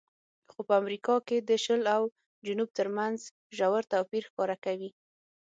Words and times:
خو 0.51 0.59
په 0.67 0.73
امریکا 0.81 1.15
کې 1.27 1.37
د 1.49 1.51
شل 1.63 1.81
او 1.95 2.03
جنوب 2.45 2.69
ترمنځ 2.77 3.19
ژور 3.57 3.83
توپیر 3.91 4.23
ښکاره 4.29 4.55
کوي. 4.65 4.89